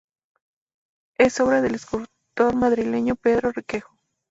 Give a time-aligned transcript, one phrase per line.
[1.19, 3.95] Es obra del escultor madrileño Pedro Requejo.